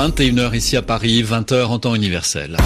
21h 0.00 0.56
ici 0.56 0.78
à 0.78 0.82
Paris, 0.82 1.22
20h 1.22 1.66
en 1.66 1.78
temps 1.78 1.94
universel. 1.94 2.56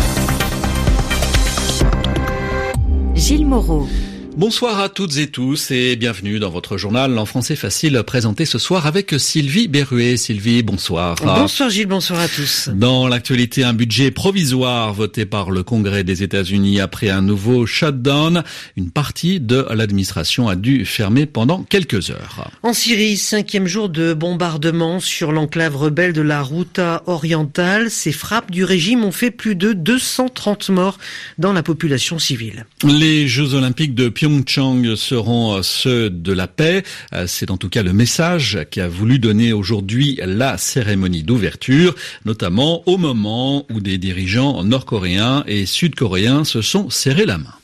Gilles 3.17 3.45
Moreau. 3.45 3.89
Bonsoir 4.37 4.81
à 4.81 4.89
toutes 4.89 5.17
et 5.19 5.29
tous 5.29 5.71
et 5.71 5.95
bienvenue 5.95 6.41
dans 6.41 6.51
votre 6.51 6.77
journal 6.77 7.17
en 7.19 7.25
français 7.25 7.55
facile 7.55 8.03
présenté 8.05 8.47
ce 8.47 8.59
soir 8.59 8.85
avec 8.85 9.15
Sylvie 9.17 9.69
Berruet. 9.69 10.17
Sylvie, 10.17 10.65
bonsoir. 10.65 11.15
Bonsoir 11.23 11.71
Gilles, 11.71 11.87
bonsoir 11.87 12.19
à 12.19 12.27
tous. 12.27 12.69
Dans 12.75 13.07
l'actualité, 13.07 13.63
un 13.63 13.75
budget 13.75 14.11
provisoire 14.11 14.93
voté 14.93 15.25
par 15.25 15.53
le 15.53 15.63
Congrès 15.63 16.03
des 16.03 16.25
États-Unis 16.25 16.81
après 16.81 17.11
un 17.11 17.23
nouveau 17.23 17.65
shutdown. 17.65 18.43
Une 18.77 18.91
partie 18.91 19.39
de 19.39 19.67
l'administration 19.73 20.49
a 20.49 20.57
dû 20.57 20.85
fermer 20.85 21.27
pendant 21.27 21.63
quelques 21.63 22.11
heures. 22.11 22.51
En 22.65 22.73
Syrie, 22.73 23.17
cinquième 23.17 23.69
jour 23.69 23.89
de 23.89 24.15
bombardement 24.15 24.99
sur 24.99 25.31
l'enclave 25.31 25.77
rebelle 25.77 26.13
de 26.13 26.23
la 26.23 26.43
Routa 26.43 27.05
orientale. 27.07 27.89
Ces 27.89 28.11
frappes 28.11 28.51
du 28.51 28.65
régime 28.65 29.05
ont 29.05 29.13
fait 29.13 29.31
plus 29.31 29.55
de 29.55 29.73
230 29.73 30.71
morts 30.71 30.99
dans 31.39 31.53
la 31.53 31.63
population 31.63 32.19
civile. 32.19 32.67
Les 32.83 33.29
Jeux 33.29 33.55
Olympiques 33.55 33.95
de 33.95 34.09
Pyeongchang 34.25 34.97
seront 34.97 35.63
ceux 35.63 36.09
de 36.09 36.33
la 36.33 36.47
paix. 36.47 36.83
C'est 37.27 37.51
en 37.51 37.59
tout 37.59 37.69
cas 37.69 37.83
le 37.83 37.93
message 37.93 38.59
qu'a 38.71 38.89
voulu 38.89 39.19
donner 39.19 39.53
aujourd'hui 39.53 40.19
la 40.25 40.57
cérémonie 40.57 41.23
d'ouverture, 41.23 41.95
notamment 42.25 42.83
au 42.89 42.97
moment 42.97 43.67
où 43.71 43.81
des 43.81 43.99
dirigeants 43.99 44.65
nord-coréens 44.65 45.45
et 45.47 45.67
sud-coréens 45.67 46.45
se 46.45 46.63
sont 46.63 46.89
serrés 46.89 47.27
la 47.27 47.37
main. 47.37 47.55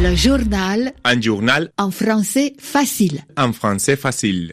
Le 0.00 0.14
journal. 0.14 0.92
Un 1.02 1.20
journal. 1.20 1.72
En 1.76 1.90
français 1.90 2.54
facile. 2.60 3.24
En 3.36 3.52
français 3.52 3.96
facile. 3.96 4.52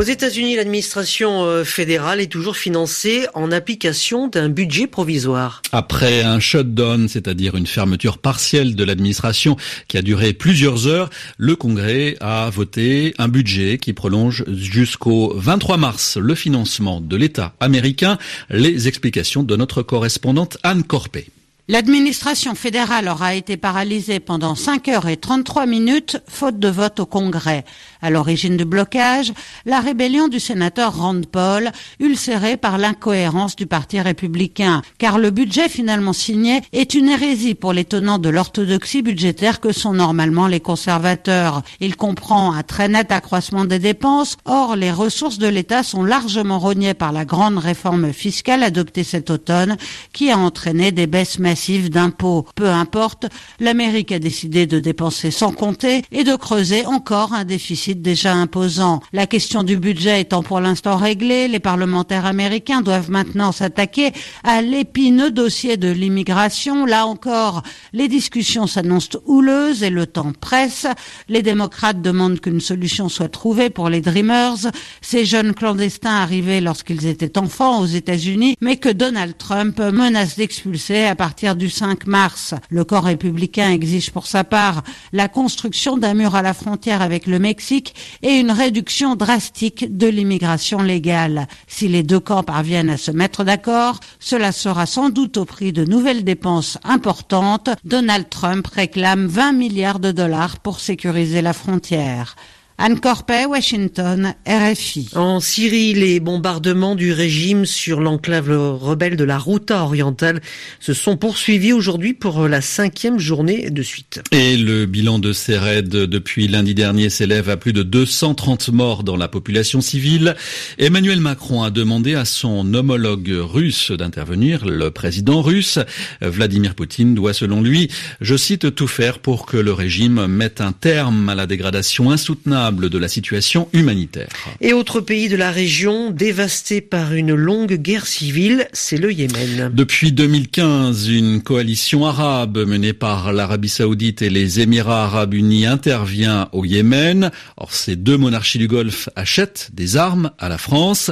Aux 0.00 0.02
États-Unis, 0.02 0.56
l'administration 0.56 1.44
euh, 1.44 1.62
fédérale 1.62 2.22
est 2.22 2.32
toujours 2.32 2.56
financée 2.56 3.26
en 3.34 3.52
application 3.52 4.28
d'un 4.28 4.48
budget 4.48 4.86
provisoire. 4.86 5.60
Après 5.72 6.22
un 6.22 6.40
shutdown, 6.40 7.06
c'est-à-dire 7.06 7.54
une 7.54 7.66
fermeture 7.66 8.16
partielle 8.16 8.76
de 8.76 8.82
l'administration 8.82 9.58
qui 9.88 9.98
a 9.98 10.02
duré 10.02 10.32
plusieurs 10.32 10.86
heures, 10.86 11.10
le 11.36 11.54
Congrès 11.54 12.16
a 12.22 12.48
voté 12.48 13.12
un 13.18 13.28
budget 13.28 13.76
qui 13.76 13.92
prolonge 13.92 14.42
jusqu'au 14.48 15.34
23 15.36 15.76
mars 15.76 16.16
le 16.16 16.34
financement 16.34 17.02
de 17.02 17.16
l'État 17.16 17.52
américain. 17.60 18.16
Les 18.48 18.88
explications 18.88 19.42
de 19.42 19.54
notre 19.54 19.82
correspondante 19.82 20.56
Anne 20.62 20.82
Corpé. 20.82 21.26
L'administration 21.70 22.56
fédérale 22.56 23.06
aura 23.06 23.36
été 23.36 23.56
paralysée 23.56 24.18
pendant 24.18 24.56
5 24.56 24.88
heures 24.88 25.06
et 25.06 25.16
33 25.16 25.66
minutes, 25.66 26.20
faute 26.26 26.58
de 26.58 26.66
vote 26.66 26.98
au 26.98 27.06
Congrès. 27.06 27.64
À 28.02 28.10
l'origine 28.10 28.56
du 28.56 28.64
blocage, 28.64 29.32
la 29.66 29.78
rébellion 29.78 30.26
du 30.26 30.40
sénateur 30.40 30.96
Rand 30.96 31.20
Paul, 31.30 31.70
ulcérée 32.00 32.56
par 32.56 32.76
l'incohérence 32.76 33.54
du 33.54 33.66
Parti 33.66 34.00
républicain, 34.00 34.82
car 34.98 35.16
le 35.20 35.30
budget 35.30 35.68
finalement 35.68 36.12
signé 36.12 36.60
est 36.72 36.94
une 36.94 37.08
hérésie 37.08 37.54
pour 37.54 37.72
les 37.72 37.84
tenants 37.84 38.18
de 38.18 38.30
l'orthodoxie 38.30 39.02
budgétaire 39.02 39.60
que 39.60 39.70
sont 39.70 39.92
normalement 39.92 40.48
les 40.48 40.58
conservateurs. 40.58 41.62
Il 41.78 41.94
comprend 41.94 42.52
un 42.52 42.64
très 42.64 42.88
net 42.88 43.12
accroissement 43.12 43.64
des 43.64 43.78
dépenses, 43.78 44.38
or 44.44 44.74
les 44.74 44.90
ressources 44.90 45.38
de 45.38 45.46
l'État 45.46 45.84
sont 45.84 46.02
largement 46.02 46.58
rognées 46.58 46.94
par 46.94 47.12
la 47.12 47.24
grande 47.24 47.58
réforme 47.58 48.12
fiscale 48.12 48.64
adoptée 48.64 49.04
cet 49.04 49.30
automne, 49.30 49.76
qui 50.12 50.32
a 50.32 50.38
entraîné 50.38 50.90
des 50.90 51.06
baisses 51.06 51.38
massives 51.38 51.59
d'impôts. 51.68 52.46
Peu 52.54 52.68
importe, 52.68 53.26
l'Amérique 53.58 54.12
a 54.12 54.18
décidé 54.18 54.66
de 54.66 54.80
dépenser 54.80 55.30
sans 55.30 55.52
compter 55.52 56.02
et 56.10 56.24
de 56.24 56.34
creuser 56.34 56.86
encore 56.86 57.32
un 57.32 57.44
déficit 57.44 58.00
déjà 58.00 58.34
imposant. 58.34 59.00
La 59.12 59.26
question 59.26 59.62
du 59.62 59.76
budget 59.76 60.22
étant 60.22 60.42
pour 60.42 60.60
l'instant 60.60 60.96
réglée, 60.96 61.48
les 61.48 61.60
parlementaires 61.60 62.24
américains 62.24 62.80
doivent 62.80 63.10
maintenant 63.10 63.52
s'attaquer 63.52 64.12
à 64.42 64.62
l'épineux 64.62 65.30
dossier 65.30 65.76
de 65.76 65.90
l'immigration. 65.90 66.86
Là 66.86 67.06
encore, 67.06 67.62
les 67.92 68.08
discussions 68.08 68.66
s'annoncent 68.66 69.18
houleuses 69.26 69.82
et 69.82 69.90
le 69.90 70.06
temps 70.06 70.32
presse. 70.32 70.86
Les 71.28 71.42
démocrates 71.42 72.00
demandent 72.00 72.40
qu'une 72.40 72.60
solution 72.60 73.08
soit 73.08 73.28
trouvée 73.28 73.70
pour 73.70 73.88
les 73.88 74.00
Dreamers, 74.00 74.70
ces 75.02 75.24
jeunes 75.24 75.54
clandestins 75.54 76.22
arrivés 76.22 76.60
lorsqu'ils 76.60 77.06
étaient 77.06 77.38
enfants 77.38 77.80
aux 77.80 77.86
États-Unis, 77.86 78.56
mais 78.60 78.76
que 78.76 78.88
Donald 78.88 79.36
Trump 79.36 79.78
menace 79.78 80.36
d'expulser 80.36 81.04
à 81.04 81.14
partir 81.14 81.49
du 81.56 81.70
5 81.70 82.06
mars. 82.06 82.54
Le 82.68 82.84
corps 82.84 83.04
républicain 83.04 83.70
exige 83.70 84.10
pour 84.10 84.26
sa 84.26 84.44
part 84.44 84.82
la 85.12 85.28
construction 85.28 85.96
d'un 85.96 86.14
mur 86.14 86.34
à 86.34 86.42
la 86.42 86.54
frontière 86.54 87.02
avec 87.02 87.26
le 87.26 87.38
Mexique 87.38 87.94
et 88.22 88.32
une 88.32 88.50
réduction 88.50 89.16
drastique 89.16 89.96
de 89.96 90.06
l'immigration 90.06 90.82
légale. 90.82 91.46
Si 91.66 91.88
les 91.88 92.02
deux 92.02 92.20
camps 92.20 92.42
parviennent 92.42 92.90
à 92.90 92.96
se 92.96 93.10
mettre 93.10 93.44
d'accord, 93.44 94.00
cela 94.18 94.52
sera 94.52 94.86
sans 94.86 95.10
doute 95.10 95.36
au 95.36 95.44
prix 95.44 95.72
de 95.72 95.84
nouvelles 95.84 96.24
dépenses 96.24 96.78
importantes. 96.84 97.70
Donald 97.84 98.28
Trump 98.28 98.66
réclame 98.66 99.26
20 99.26 99.52
milliards 99.52 100.00
de 100.00 100.12
dollars 100.12 100.58
pour 100.60 100.80
sécuriser 100.80 101.42
la 101.42 101.52
frontière. 101.52 102.36
Anne 102.82 102.98
Corpet, 102.98 103.44
Washington, 103.44 104.32
RFI. 104.46 105.10
En 105.14 105.40
Syrie, 105.40 105.92
les 105.92 106.18
bombardements 106.18 106.94
du 106.94 107.12
régime 107.12 107.66
sur 107.66 108.00
l'enclave 108.00 108.50
rebelle 108.50 109.16
de 109.16 109.24
la 109.24 109.36
Routa 109.36 109.82
orientale 109.82 110.40
se 110.80 110.94
sont 110.94 111.18
poursuivis 111.18 111.74
aujourd'hui 111.74 112.14
pour 112.14 112.48
la 112.48 112.62
cinquième 112.62 113.18
journée 113.18 113.68
de 113.68 113.82
suite. 113.82 114.22
Et 114.32 114.56
le 114.56 114.86
bilan 114.86 115.18
de 115.18 115.34
ces 115.34 115.58
raids 115.58 115.82
depuis 115.82 116.48
lundi 116.48 116.74
dernier 116.74 117.10
s'élève 117.10 117.50
à 117.50 117.58
plus 117.58 117.74
de 117.74 117.82
230 117.82 118.70
morts 118.70 119.04
dans 119.04 119.18
la 119.18 119.28
population 119.28 119.82
civile. 119.82 120.34
Emmanuel 120.78 121.20
Macron 121.20 121.62
a 121.62 121.70
demandé 121.70 122.14
à 122.14 122.24
son 122.24 122.72
homologue 122.72 123.30
russe 123.30 123.90
d'intervenir. 123.90 124.64
Le 124.64 124.90
président 124.90 125.42
russe, 125.42 125.78
Vladimir 126.22 126.74
Poutine, 126.74 127.14
doit 127.14 127.34
selon 127.34 127.60
lui, 127.60 127.90
je 128.22 128.36
cite, 128.38 128.74
tout 128.74 128.88
faire 128.88 129.18
pour 129.18 129.44
que 129.44 129.58
le 129.58 129.74
régime 129.74 130.26
mette 130.28 130.62
un 130.62 130.72
terme 130.72 131.28
à 131.28 131.34
la 131.34 131.46
dégradation 131.46 132.10
insoutenable 132.10 132.69
de 132.76 132.98
la 132.98 133.08
situation 133.08 133.68
humanitaire. 133.72 134.28
Et 134.60 134.72
autre 134.72 135.00
pays 135.00 135.28
de 135.28 135.36
la 135.36 135.50
région 135.50 136.10
dévasté 136.10 136.80
par 136.80 137.14
une 137.14 137.34
longue 137.34 137.74
guerre 137.74 138.06
civile, 138.06 138.68
c'est 138.72 138.96
le 138.96 139.12
Yémen. 139.12 139.70
Depuis 139.72 140.12
2015, 140.12 141.08
une 141.08 141.42
coalition 141.42 142.06
arabe 142.06 142.58
menée 142.66 142.92
par 142.92 143.32
l'Arabie 143.32 143.68
saoudite 143.68 144.22
et 144.22 144.30
les 144.30 144.60
Émirats 144.60 145.04
arabes 145.04 145.34
unis 145.34 145.66
intervient 145.66 146.48
au 146.52 146.64
Yémen. 146.64 147.30
Or, 147.56 147.72
ces 147.72 147.96
deux 147.96 148.16
monarchies 148.16 148.58
du 148.58 148.68
Golfe 148.68 149.08
achètent 149.16 149.70
des 149.72 149.96
armes 149.96 150.30
à 150.38 150.48
la 150.48 150.58
France. 150.58 151.10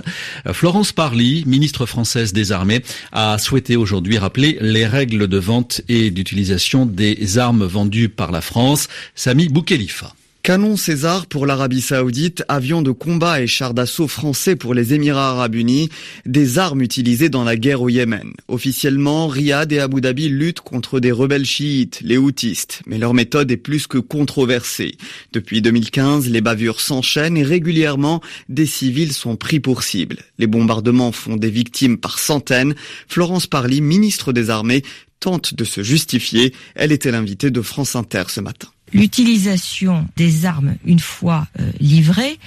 Florence 0.53 0.93
Parly, 0.93 1.45
ministre 1.47 1.87
française 1.87 2.33
des 2.33 2.53
armées, 2.53 2.83
a 3.13 3.39
souhaité 3.39 3.77
aujourd'hui 3.77 4.19
rappeler 4.19 4.59
les 4.61 4.87
règles 4.87 5.29
de 5.29 5.39
vente 5.39 5.81
et 5.89 6.11
d'utilisation 6.11 6.87
des 6.87 7.39
armes 7.39 7.65
vendues 7.65 8.09
par 8.09 8.33
la 8.33 8.41
France. 8.41 8.89
Sami 9.15 9.49
Boukhelifa. 9.49 10.15
Canon 10.49 10.79
César 10.79 11.27
pour 11.27 11.45
l'Arabie 11.45 11.83
Saoudite, 11.83 12.43
avions 12.49 12.81
de 12.81 12.91
combat 12.91 13.43
et 13.43 13.47
chars 13.47 13.75
d'assaut 13.75 14.09
français 14.09 14.57
pour 14.57 14.73
les 14.73 14.95
Émirats 14.95 15.33
Arabes 15.33 15.57
Unis, 15.57 15.91
des 16.25 16.57
armes 16.57 16.81
utilisées 16.81 17.29
dans 17.29 17.45
la 17.45 17.55
guerre 17.55 17.83
au 17.83 17.91
Yémen. 17.91 18.33
Officiellement, 18.49 19.27
Riyad 19.29 19.71
et 19.73 19.79
Abu 19.79 20.01
Dhabi 20.01 20.31
luttent 20.31 20.63
contre 20.63 21.01
des 21.01 21.13
rebelles 21.13 21.45
chiites, 21.45 22.01
les 22.01 22.17
houtistes, 22.17 22.81
mais 22.87 22.97
leur 22.97 23.13
méthode 23.13 23.51
est 23.51 23.59
plus 23.59 23.87
que 23.87 23.99
controversée. 23.99 24.97
Depuis 25.35 25.61
2015, 25.61 26.31
les 26.31 26.41
bavures 26.41 26.81
s'enchaînent 26.81 27.37
et 27.37 27.45
régulièrement, 27.45 28.23
des 28.49 28.65
civils 28.65 29.13
sont 29.13 29.37
pris 29.37 29.61
pour 29.61 29.83
cible. 29.83 30.17
Les 30.39 30.47
bombardements 30.47 31.13
font 31.13 31.37
des 31.37 31.51
victimes 31.51 31.99
par 31.99 32.19
centaines. 32.19 32.75
Florence 33.07 33.47
Parly, 33.47 33.83
ministre 33.83 34.33
des 34.33 34.49
Armées, 34.49 34.83
tente 35.21 35.53
de 35.53 35.65
se 35.65 35.83
justifier. 35.83 36.55
Elle 36.75 36.93
était 36.93 37.11
l'invitée 37.11 37.51
de 37.51 37.61
France 37.61 37.97
Inter 37.97 38.23
ce 38.29 38.41
matin 38.41 38.69
l'utilisation 38.93 40.07
des 40.17 40.47
armes 40.47 40.77
une 40.85 41.01
fois 41.01 41.47
euh, 41.61 41.71
livrées 41.81 42.39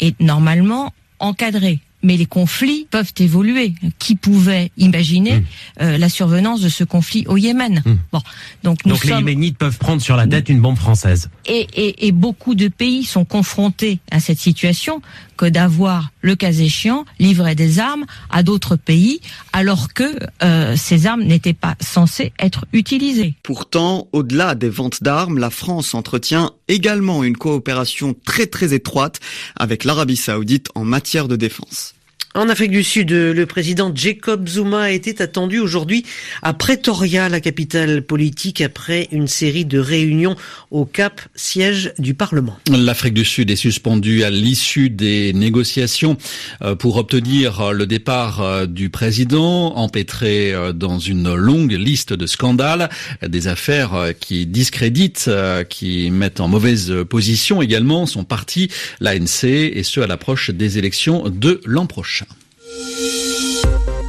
est 0.00 0.18
normalement 0.20 0.92
encadrée. 1.18 1.80
Mais 2.04 2.16
les 2.16 2.26
conflits 2.26 2.86
peuvent 2.90 3.12
évoluer. 3.18 3.74
Qui 3.98 4.14
pouvait 4.14 4.70
imaginer 4.76 5.38
mmh. 5.38 5.44
euh, 5.80 5.98
la 5.98 6.08
survenance 6.08 6.60
de 6.60 6.68
ce 6.68 6.84
conflit 6.84 7.24
au 7.26 7.36
Yémen 7.36 7.82
mmh. 7.84 7.92
Bon, 8.12 8.20
donc, 8.62 8.84
donc 8.84 9.04
les 9.04 9.10
Yéménites 9.10 9.58
peuvent 9.58 9.78
prendre 9.78 10.00
sur 10.00 10.14
la 10.14 10.26
tête 10.26 10.48
une 10.48 10.60
bombe 10.60 10.76
française. 10.76 11.30
Et, 11.46 11.66
et, 11.74 12.06
et 12.06 12.12
beaucoup 12.12 12.54
de 12.54 12.68
pays 12.68 13.04
sont 13.04 13.24
confrontés 13.24 13.98
à 14.10 14.20
cette 14.20 14.38
situation 14.38 15.00
que 15.36 15.46
d'avoir, 15.46 16.10
le 16.20 16.36
cas 16.36 16.52
échéant, 16.52 17.04
livré 17.18 17.54
des 17.54 17.80
armes 17.80 18.04
à 18.30 18.42
d'autres 18.42 18.76
pays, 18.76 19.20
alors 19.52 19.92
que 19.92 20.04
euh, 20.42 20.76
ces 20.76 21.06
armes 21.06 21.24
n'étaient 21.24 21.54
pas 21.54 21.74
censées 21.80 22.32
être 22.38 22.66
utilisées. 22.72 23.34
Pourtant, 23.42 24.06
au-delà 24.12 24.54
des 24.54 24.68
ventes 24.68 25.02
d'armes, 25.02 25.38
la 25.38 25.50
France 25.50 25.94
entretient 25.94 26.52
également 26.68 27.24
une 27.24 27.36
coopération 27.36 28.14
très 28.24 28.46
très 28.46 28.74
étroite 28.74 29.20
avec 29.56 29.84
l'Arabie 29.84 30.16
saoudite 30.16 30.68
en 30.74 30.84
matière 30.84 31.28
de 31.28 31.36
défense. 31.36 31.93
En 32.36 32.48
Afrique 32.48 32.72
du 32.72 32.82
Sud, 32.82 33.12
le 33.12 33.46
président 33.46 33.92
Jacob 33.94 34.48
Zuma 34.48 34.90
était 34.90 35.22
attendu 35.22 35.60
aujourd'hui 35.60 36.04
à 36.42 36.52
Pretoria, 36.52 37.28
la 37.28 37.38
capitale 37.38 38.02
politique, 38.02 38.60
après 38.60 39.06
une 39.12 39.28
série 39.28 39.64
de 39.64 39.78
réunions 39.78 40.34
au 40.72 40.84
Cap, 40.84 41.20
siège 41.36 41.92
du 42.00 42.14
Parlement. 42.14 42.58
L'Afrique 42.68 43.14
du 43.14 43.24
Sud 43.24 43.52
est 43.52 43.56
suspendue 43.56 44.24
à 44.24 44.30
l'issue 44.30 44.90
des 44.90 45.32
négociations 45.32 46.16
euh, 46.62 46.74
pour 46.74 46.96
obtenir 46.96 47.72
le 47.72 47.86
départ 47.86 48.42
euh, 48.42 48.66
du 48.66 48.90
président, 48.90 49.76
empêtré 49.76 50.52
euh, 50.52 50.72
dans 50.72 50.98
une 50.98 51.32
longue 51.36 51.70
liste 51.70 52.12
de 52.12 52.26
scandales, 52.26 52.90
des 53.24 53.46
affaires 53.46 54.08
qui 54.18 54.46
discréditent, 54.46 55.30
qui 55.68 56.10
mettent 56.10 56.40
en 56.40 56.48
mauvaise 56.48 56.92
position 57.08 57.62
également 57.62 58.06
son 58.06 58.24
parti, 58.24 58.72
l'ANC, 58.98 59.44
et 59.44 59.84
ce 59.84 60.00
à 60.00 60.08
l'approche 60.08 60.50
des 60.50 60.78
élections 60.78 61.28
de 61.28 61.60
l'an 61.64 61.86
prochain. 61.86 62.23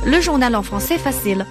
Le 0.05 0.21
journal 0.21 0.55
en 0.55 0.61
français 0.61 0.99
facile. 0.99 1.45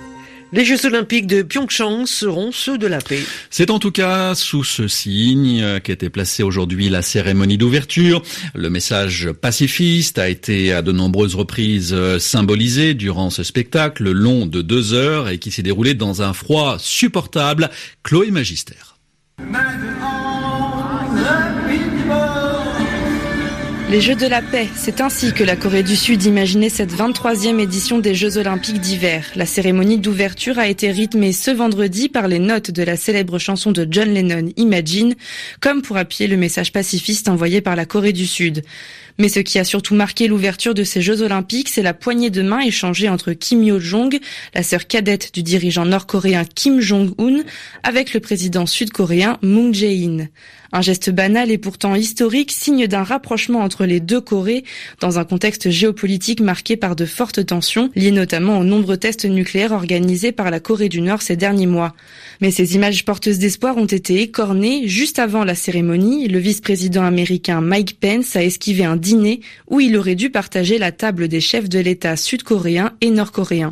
Les 0.52 0.64
Jeux 0.64 0.86
Olympiques 0.86 1.26
de 1.26 1.42
Pyeongchang 1.42 2.06
seront 2.06 2.52
ceux 2.52 2.78
de 2.78 2.86
la 2.86 2.98
paix. 2.98 3.18
C'est 3.50 3.70
en 3.70 3.80
tout 3.80 3.90
cas 3.90 4.36
sous 4.36 4.62
ce 4.62 4.86
signe 4.86 5.80
qu'était 5.80 6.10
placée 6.10 6.44
aujourd'hui 6.44 6.88
la 6.88 7.02
cérémonie 7.02 7.58
d'ouverture. 7.58 8.22
Le 8.54 8.70
message 8.70 9.32
pacifiste 9.32 10.18
a 10.20 10.28
été 10.28 10.72
à 10.72 10.82
de 10.82 10.92
nombreuses 10.92 11.34
reprises 11.34 11.96
symbolisé 12.18 12.94
durant 12.94 13.30
ce 13.30 13.42
spectacle 13.42 14.08
long 14.08 14.46
de 14.46 14.62
deux 14.62 14.92
heures 14.92 15.28
et 15.28 15.38
qui 15.38 15.50
s'est 15.50 15.62
déroulé 15.62 15.94
dans 15.94 16.22
un 16.22 16.32
froid 16.32 16.76
supportable. 16.78 17.70
Chloé 18.04 18.30
Magister. 18.30 18.76
Les 23.90 24.00
Jeux 24.00 24.14
de 24.16 24.26
la 24.26 24.40
paix, 24.40 24.66
c'est 24.74 25.02
ainsi 25.02 25.34
que 25.34 25.44
la 25.44 25.56
Corée 25.56 25.82
du 25.82 25.94
Sud 25.94 26.24
imaginait 26.24 26.70
cette 26.70 26.92
23e 26.92 27.60
édition 27.60 27.98
des 27.98 28.14
Jeux 28.14 28.38
olympiques 28.38 28.80
d'hiver. 28.80 29.26
La 29.36 29.44
cérémonie 29.44 29.98
d'ouverture 29.98 30.58
a 30.58 30.68
été 30.68 30.90
rythmée 30.90 31.32
ce 31.32 31.50
vendredi 31.50 32.08
par 32.08 32.26
les 32.26 32.38
notes 32.38 32.70
de 32.70 32.82
la 32.82 32.96
célèbre 32.96 33.38
chanson 33.38 33.72
de 33.72 33.86
John 33.88 34.12
Lennon, 34.12 34.48
Imagine, 34.56 35.14
comme 35.60 35.82
pour 35.82 35.98
appuyer 35.98 36.28
le 36.28 36.38
message 36.38 36.72
pacifiste 36.72 37.28
envoyé 37.28 37.60
par 37.60 37.76
la 37.76 37.84
Corée 37.84 38.14
du 38.14 38.26
Sud. 38.26 38.62
Mais 39.18 39.28
ce 39.28 39.40
qui 39.40 39.58
a 39.58 39.64
surtout 39.64 39.94
marqué 39.94 40.26
l'ouverture 40.26 40.74
de 40.74 40.82
ces 40.82 41.00
Jeux 41.00 41.22
olympiques, 41.22 41.68
c'est 41.68 41.82
la 41.82 41.94
poignée 41.94 42.30
de 42.30 42.42
main 42.42 42.60
échangée 42.60 43.08
entre 43.08 43.32
Kim 43.32 43.62
Yo-jong, 43.62 44.18
la 44.54 44.62
sœur 44.62 44.86
cadette 44.86 45.32
du 45.32 45.42
dirigeant 45.42 45.86
nord-coréen 45.86 46.44
Kim 46.44 46.80
Jong-un, 46.80 47.44
avec 47.82 48.12
le 48.12 48.20
président 48.20 48.66
sud-coréen 48.66 49.38
Moon 49.42 49.72
Jae-in. 49.72 50.26
Un 50.76 50.80
geste 50.80 51.10
banal 51.10 51.52
et 51.52 51.58
pourtant 51.58 51.94
historique, 51.94 52.50
signe 52.50 52.88
d'un 52.88 53.04
rapprochement 53.04 53.60
entre 53.60 53.84
les 53.84 54.00
deux 54.00 54.20
Corées 54.20 54.64
dans 55.00 55.20
un 55.20 55.24
contexte 55.24 55.70
géopolitique 55.70 56.40
marqué 56.40 56.76
par 56.76 56.96
de 56.96 57.06
fortes 57.06 57.46
tensions, 57.46 57.90
liées 57.94 58.10
notamment 58.10 58.58
aux 58.58 58.64
nombreux 58.64 58.96
tests 58.96 59.24
nucléaires 59.24 59.70
organisés 59.70 60.32
par 60.32 60.50
la 60.50 60.58
Corée 60.58 60.88
du 60.88 61.00
Nord 61.00 61.22
ces 61.22 61.36
derniers 61.36 61.68
mois. 61.68 61.94
Mais 62.40 62.50
ces 62.50 62.74
images 62.74 63.04
porteuses 63.04 63.38
d'espoir 63.38 63.76
ont 63.76 63.84
été 63.84 64.20
écornées 64.20 64.88
juste 64.88 65.20
avant 65.20 65.44
la 65.44 65.54
cérémonie. 65.54 66.26
Le 66.26 66.40
vice-président 66.40 67.04
américain 67.04 67.60
Mike 67.60 68.00
Pence 68.00 68.34
a 68.34 68.42
esquivé 68.42 68.84
un 68.84 68.96
dîner 69.04 69.40
où 69.68 69.80
il 69.80 69.96
aurait 69.96 70.14
dû 70.14 70.30
partager 70.30 70.78
la 70.78 70.90
table 70.90 71.28
des 71.28 71.40
chefs 71.40 71.68
de 71.68 71.78
l'État 71.78 72.16
sud-coréen 72.16 72.94
et 73.00 73.10
nord-coréen. 73.10 73.70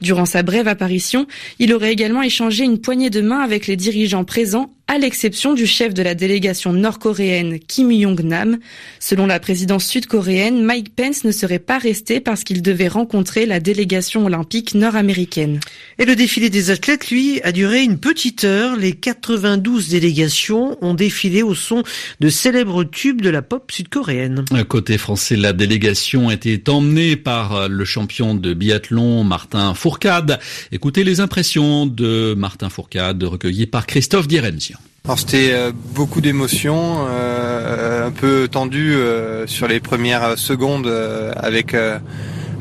Durant 0.00 0.26
sa 0.26 0.42
brève 0.42 0.68
apparition, 0.68 1.26
il 1.58 1.72
aurait 1.72 1.92
également 1.92 2.22
échangé 2.22 2.64
une 2.64 2.80
poignée 2.80 3.10
de 3.10 3.22
main 3.22 3.40
avec 3.40 3.66
les 3.66 3.76
dirigeants 3.76 4.24
présents 4.24 4.73
à 4.86 4.98
l'exception 4.98 5.54
du 5.54 5.66
chef 5.66 5.94
de 5.94 6.02
la 6.02 6.14
délégation 6.14 6.72
nord-coréenne 6.72 7.58
Kim 7.58 7.90
Jong-nam. 7.90 8.58
Selon 9.00 9.26
la 9.26 9.40
présidence 9.40 9.86
sud-coréenne, 9.86 10.62
Mike 10.62 10.94
Pence 10.94 11.24
ne 11.24 11.32
serait 11.32 11.58
pas 11.58 11.78
resté 11.78 12.20
parce 12.20 12.44
qu'il 12.44 12.60
devait 12.60 12.88
rencontrer 12.88 13.46
la 13.46 13.60
délégation 13.60 14.26
olympique 14.26 14.74
nord-américaine. 14.74 15.60
Et 15.98 16.04
le 16.04 16.14
défilé 16.16 16.50
des 16.50 16.70
athlètes, 16.70 17.10
lui, 17.10 17.40
a 17.42 17.52
duré 17.52 17.82
une 17.82 17.98
petite 17.98 18.44
heure. 18.44 18.76
Les 18.76 18.92
92 18.92 19.88
délégations 19.88 20.76
ont 20.82 20.94
défilé 20.94 21.42
au 21.42 21.54
son 21.54 21.82
de 22.20 22.28
célèbres 22.28 22.84
tubes 22.84 23.22
de 23.22 23.30
la 23.30 23.42
pop 23.42 23.72
sud-coréenne. 23.72 24.44
Côté 24.68 24.98
français, 24.98 25.36
la 25.36 25.54
délégation 25.54 26.30
était 26.30 26.68
emmenée 26.68 27.16
par 27.16 27.68
le 27.68 27.84
champion 27.86 28.34
de 28.34 28.52
biathlon 28.52 29.24
Martin 29.24 29.72
Fourcade. 29.74 30.38
Écoutez 30.72 31.04
les 31.04 31.20
impressions 31.20 31.86
de 31.86 32.34
Martin 32.36 32.68
Fourcade 32.68 33.22
recueillies 33.22 33.66
par 33.66 33.86
Christophe 33.86 34.28
Direnzi. 34.28 34.74
Alors 35.06 35.18
c'était 35.18 35.50
euh, 35.52 35.70
beaucoup 35.94 36.22
d'émotions, 36.22 37.06
euh, 37.10 38.06
un 38.06 38.10
peu 38.10 38.48
tendu 38.48 38.94
euh, 38.94 39.46
sur 39.46 39.68
les 39.68 39.78
premières 39.78 40.38
secondes 40.38 40.90
avec 41.36 41.76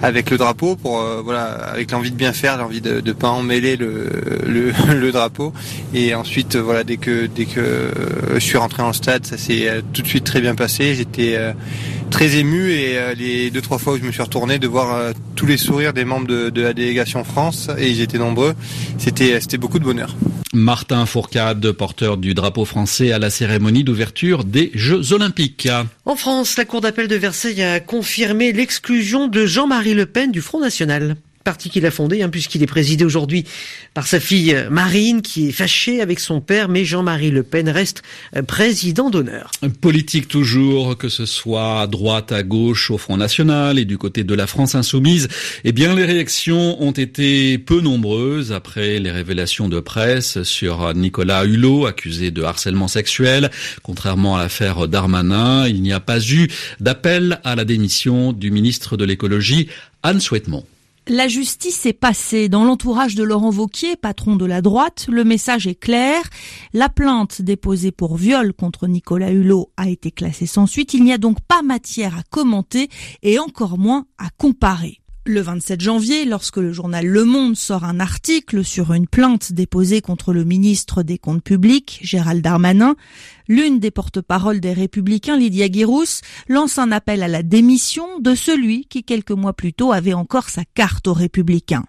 avec 0.02 0.30
le 0.30 0.38
drapeau 0.38 0.76
pour 0.76 1.02
voilà 1.24 1.46
avec 1.46 1.92
l'envie 1.92 2.12
de 2.12 2.18
bien 2.18 2.34
faire, 2.34 2.58
l'envie 2.58 2.82
de 2.82 3.00
ne 3.00 3.14
pas 3.14 3.30
emmêler 3.30 3.78
le, 3.78 4.10
le, 4.46 4.74
le, 4.94 5.12
drapeau 5.14 5.54
et 5.94 6.14
ensuite 6.16 6.58
voilà 6.58 6.84
dès 6.84 6.98
que 6.98 7.28
dès 7.28 7.46
que 7.46 7.90
je 8.34 8.40
suis 8.40 8.58
rentré 8.58 8.84
le 8.86 8.92
stade 8.92 9.26
ça 9.26 9.38
s'est 9.38 9.82
tout 9.94 10.02
de 10.02 10.08
suite 10.08 10.26
très 10.26 10.42
bien 10.42 10.54
passé. 10.54 10.96
J'étais 10.96 11.40
très 12.14 12.36
ému 12.36 12.70
et 12.70 12.96
les 13.18 13.50
deux 13.50 13.62
trois 13.62 13.80
fois 13.80 13.94
où 13.94 13.98
je 13.98 14.04
me 14.04 14.12
suis 14.12 14.22
retourné 14.22 14.60
de 14.60 14.68
voir 14.68 15.14
tous 15.36 15.48
les 15.48 15.58
sourires 15.58 15.94
des 15.94 16.06
membres 16.06 16.28
de, 16.28 16.52
de 16.52 16.62
la 16.62 16.74
délégation 16.74 17.24
France 17.24 17.70
et 17.80 17.90
ils 17.90 18.02
étaient 18.02 18.20
nombreux. 18.20 18.54
C'était 19.00 19.42
c'était 19.42 19.58
beaucoup 19.58 19.80
de 19.80 19.84
bonheur. 19.84 20.16
Martin 20.54 21.08
Fourcade, 21.08 21.72
porteur 21.72 22.18
du 22.18 22.36
drapeau 22.36 22.66
français 22.66 23.12
à 23.12 23.18
la 23.18 23.32
cérémonie 23.32 23.84
d'ouverture 23.84 24.44
des 24.44 24.70
Jeux 24.76 25.12
Olympiques. 25.12 25.68
En 26.06 26.16
France, 26.16 26.56
la 26.56 26.66
Cour 26.66 26.82
d'appel 26.82 27.08
de 27.08 27.16
Versailles 27.16 27.64
a 27.64 27.80
confirmé 27.80 28.54
l'exclusion 28.54 29.28
de 29.28 29.48
Jean-Marie 29.48 29.96
Le 29.96 30.06
Pen 30.06 30.32
du 30.32 30.42
Front 30.42 30.60
National 30.60 31.16
parti 31.44 31.70
qu'il 31.70 31.86
a 31.86 31.92
fondé, 31.92 32.22
hein, 32.22 32.30
puisqu'il 32.30 32.64
est 32.64 32.68
présidé 32.68 33.04
aujourd'hui 33.04 33.46
par 33.94 34.08
sa 34.08 34.20
fille 34.20 34.54
euh, 34.54 34.70
Marine, 34.70 35.22
qui 35.22 35.50
est 35.50 35.52
fâchée 35.52 36.02
avec 36.02 36.20
son 36.20 36.42
père, 36.42 36.70
mais 36.70 36.86
Jean-Marie 36.86 37.32
Le 37.32 37.44
Pen 37.44 37.70
reste 37.70 38.02
euh, 38.36 38.42
président 38.42 39.10
d'honneur. 39.10 39.52
Politique 39.82 40.28
toujours, 40.28 40.98
que 40.98 41.10
ce 41.10 41.26
soit 41.26 41.82
à 41.82 41.88
droite, 41.88 42.32
à 42.32 42.44
gauche, 42.44 42.92
au 42.92 42.98
Front 42.98 43.18
National 43.18 43.78
et 43.78 43.86
du 43.86 43.98
côté 43.98 44.24
de 44.24 44.34
la 44.34 44.48
France 44.48 44.76
insoumise, 44.76 45.28
eh 45.64 45.72
bien 45.72 45.96
les 45.96 46.06
réactions 46.06 46.82
ont 46.82 46.92
été 46.92 47.58
peu 47.58 47.82
nombreuses 47.82 48.52
après 48.52 49.00
les 49.00 49.12
révélations 49.12 49.68
de 49.68 49.80
presse 49.80 50.44
sur 50.44 50.94
Nicolas 50.94 51.46
Hulot, 51.46 51.86
accusé 51.86 52.32
de 52.32 52.44
harcèlement 52.44 52.88
sexuel. 52.88 53.52
Contrairement 53.84 54.38
à 54.38 54.44
l'affaire 54.44 54.88
Darmanin, 54.88 55.68
il 55.68 55.82
n'y 55.82 55.94
a 55.94 56.00
pas 56.00 56.20
eu 56.20 56.48
d'appel 56.80 57.40
à 57.44 57.56
la 57.56 57.66
démission 57.66 58.34
du 58.34 58.52
ministre 58.52 58.98
de 58.98 59.06
l'écologie, 59.06 59.68
Anne 60.04 60.20
Souhaitemont. 60.20 60.66
La 61.10 61.28
justice 61.28 61.86
est 61.86 61.92
passée. 61.92 62.48
Dans 62.48 62.64
l'entourage 62.64 63.16
de 63.16 63.24
Laurent 63.24 63.50
Vauquier, 63.50 63.98
patron 63.98 64.38
de 64.38 64.46
la 64.46 64.62
droite, 64.62 65.08
le 65.10 65.26
message 65.26 65.68
est 65.68 65.76
clair. 65.76 66.24
La 66.72 66.88
plainte 66.88 67.42
déposée 67.42 67.92
pour 67.92 68.16
viol 68.16 68.54
contre 68.54 68.88
Nicolas 68.88 69.32
Hulot 69.32 69.70
a 69.76 69.90
été 69.90 70.12
classée 70.12 70.46
sans 70.46 70.66
suite. 70.66 70.94
Il 70.94 71.04
n'y 71.04 71.12
a 71.12 71.18
donc 71.18 71.42
pas 71.42 71.62
matière 71.62 72.18
à 72.18 72.24
commenter 72.30 72.88
et 73.22 73.38
encore 73.38 73.78
moins 73.78 74.06
à 74.18 74.30
comparer. 74.38 75.03
Le 75.26 75.40
27 75.40 75.80
janvier, 75.80 76.26
lorsque 76.26 76.58
le 76.58 76.74
journal 76.74 77.06
Le 77.06 77.24
Monde 77.24 77.56
sort 77.56 77.86
un 77.86 78.02
article 78.02 78.66
sur 78.66 78.92
une 78.92 79.08
plainte 79.08 79.54
déposée 79.54 80.02
contre 80.02 80.34
le 80.34 80.44
ministre 80.44 81.02
des 81.02 81.18
Comptes 81.18 81.42
publics, 81.42 82.00
Gérald 82.02 82.42
Darmanin, 82.42 82.98
l'une 83.48 83.80
des 83.80 83.90
porte-paroles 83.90 84.60
des 84.60 84.74
Républicains, 84.74 85.38
Lydia 85.38 85.70
Guirous, 85.70 86.20
lance 86.50 86.78
un 86.78 86.92
appel 86.92 87.24
à 87.24 87.30
la 87.30 87.42
démission 87.42 88.20
de 88.20 88.36
celui 88.36 88.84
qui, 88.84 89.06
quelques 89.06 89.32
mois 89.32 89.54
plus 89.54 89.72
tôt, 89.72 89.94
avait 89.94 90.14
encore 90.14 90.50
sa 90.50 90.66
carte 90.66 91.08
aux 91.08 91.14
Républicains. 91.14 91.86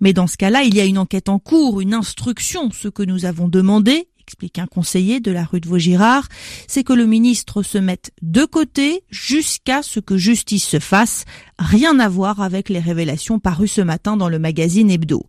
Mais 0.00 0.14
dans 0.14 0.26
ce 0.26 0.38
cas-là, 0.38 0.62
il 0.62 0.74
y 0.74 0.80
a 0.80 0.86
une 0.86 0.96
enquête 0.96 1.28
en 1.28 1.38
cours, 1.38 1.82
une 1.82 1.92
instruction, 1.92 2.70
ce 2.70 2.88
que 2.88 3.02
nous 3.02 3.26
avons 3.26 3.48
demandé, 3.48 4.08
explique 4.28 4.58
un 4.58 4.66
conseiller 4.66 5.20
de 5.20 5.30
la 5.30 5.42
rue 5.42 5.60
de 5.60 5.68
Vaugirard, 5.68 6.28
c'est 6.66 6.84
que 6.84 6.92
le 6.92 7.06
ministre 7.06 7.62
se 7.62 7.78
mette 7.78 8.12
de 8.20 8.44
côté 8.44 9.02
jusqu'à 9.10 9.82
ce 9.82 10.00
que 10.00 10.18
justice 10.18 10.66
se 10.66 10.78
fasse. 10.78 11.24
Rien 11.58 11.98
à 11.98 12.10
voir 12.10 12.42
avec 12.42 12.68
les 12.68 12.78
révélations 12.78 13.38
parues 13.38 13.68
ce 13.68 13.80
matin 13.80 14.18
dans 14.18 14.28
le 14.28 14.38
magazine 14.38 14.90
Hebdo. 14.90 15.24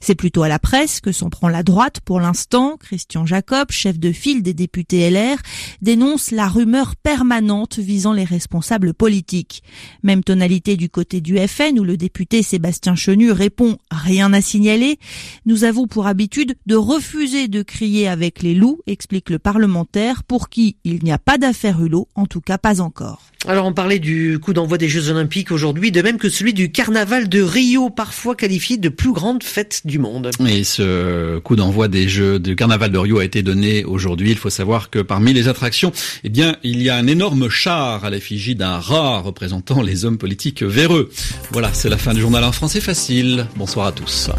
C'est 0.00 0.14
plutôt 0.14 0.42
à 0.42 0.48
la 0.48 0.58
presse 0.58 1.00
que 1.00 1.12
s'en 1.12 1.30
prend 1.30 1.48
la 1.48 1.62
droite 1.62 2.00
pour 2.04 2.20
l'instant. 2.20 2.76
Christian 2.78 3.26
Jacob, 3.26 3.70
chef 3.70 3.98
de 3.98 4.12
file 4.12 4.42
des 4.42 4.54
députés 4.54 5.10
LR, 5.10 5.36
dénonce 5.82 6.30
la 6.30 6.48
rumeur 6.48 6.96
permanente 6.96 7.78
visant 7.78 8.12
les 8.12 8.24
responsables 8.24 8.94
politiques. 8.94 9.62
Même 10.02 10.24
tonalité 10.24 10.76
du 10.76 10.88
côté 10.88 11.20
du 11.20 11.38
FN 11.46 11.78
où 11.78 11.84
le 11.84 11.96
député 11.96 12.42
Sébastien 12.42 12.94
Chenu 12.94 13.30
répond 13.30 13.78
rien 13.90 14.32
à 14.32 14.40
signaler. 14.40 14.98
Nous 15.46 15.64
avons 15.64 15.86
pour 15.86 16.06
habitude 16.06 16.56
de 16.66 16.76
refuser 16.76 17.48
de 17.48 17.62
crier 17.62 18.08
avec 18.08 18.42
les 18.42 18.54
loups, 18.54 18.80
explique 18.86 19.30
le 19.30 19.38
parlementaire 19.38 20.24
pour 20.24 20.48
qui 20.48 20.76
il 20.84 21.02
n'y 21.04 21.12
a 21.12 21.18
pas 21.18 21.38
d'affaire 21.38 21.80
Hulot, 21.80 22.08
en 22.14 22.26
tout 22.26 22.40
cas 22.40 22.58
pas 22.58 22.80
encore. 22.80 23.22
Alors 23.46 23.64
on 23.66 23.72
parlait 23.72 23.98
du 23.98 24.38
coup 24.38 24.52
d'envoi 24.52 24.76
des 24.76 24.88
Jeux 24.88 25.08
Olympiques 25.08 25.50
aujourd'hui, 25.50 25.90
de 25.90 26.02
même 26.02 26.18
que 26.18 26.28
celui 26.28 26.52
du 26.52 26.70
carnaval 26.70 27.28
de 27.28 27.40
Rio, 27.40 27.88
parfois 27.88 28.34
qualifié 28.34 28.76
de 28.76 28.90
plus 28.90 29.12
grande 29.12 29.42
fête 29.42 29.59
du. 29.84 30.00
Et 30.46 30.64
ce 30.64 31.38
coup 31.38 31.56
d'envoi 31.56 31.88
des 31.88 32.08
Jeux 32.08 32.38
de 32.38 32.54
Carnaval 32.54 32.90
de 32.90 32.98
Rio 32.98 33.18
a 33.18 33.24
été 33.24 33.42
donné 33.42 33.84
aujourd'hui. 33.84 34.30
Il 34.30 34.36
faut 34.36 34.50
savoir 34.50 34.90
que 34.90 34.98
parmi 34.98 35.32
les 35.32 35.48
attractions, 35.48 35.92
eh 36.24 36.28
bien, 36.28 36.56
il 36.62 36.82
y 36.82 36.90
a 36.90 36.96
un 36.96 37.06
énorme 37.06 37.48
char 37.48 38.04
à 38.04 38.10
l'effigie 38.10 38.54
d'un 38.54 38.78
rat 38.78 39.20
représentant 39.20 39.82
les 39.82 40.04
hommes 40.04 40.18
politiques 40.18 40.62
véreux. 40.62 41.10
Voilà, 41.52 41.70
c'est 41.72 41.88
la 41.88 41.98
fin 41.98 42.14
du 42.14 42.20
journal 42.20 42.44
en 42.44 42.52
français 42.52 42.80
facile. 42.80 43.46
Bonsoir 43.56 43.86
à 43.86 43.92
tous. 43.92 44.30